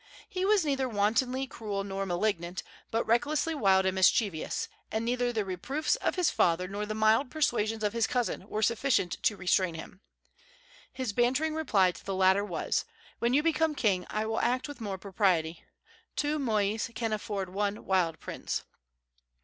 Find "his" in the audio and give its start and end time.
6.15-6.31, 7.93-8.07, 10.91-11.13